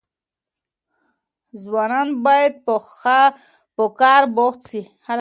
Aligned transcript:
ځوانان 1.61 2.09
بايد 2.25 2.53
په 3.77 3.85
کار 3.99 4.23
بوخت 4.35 4.61
سي. 4.69 4.81